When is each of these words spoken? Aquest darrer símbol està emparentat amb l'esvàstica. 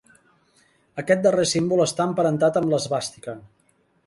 Aquest 1.01 1.21
darrer 1.27 1.45
símbol 1.51 1.83
està 1.85 2.09
emparentat 2.11 2.59
amb 2.63 2.73
l'esvàstica. 2.73 3.37